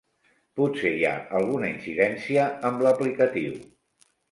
Potser 0.59 0.91
hi 0.99 1.03
ha 1.09 1.11
alguna 1.41 1.69
incidència 1.75 2.49
amb 2.73 2.85
l'aplicatiu. 2.89 3.57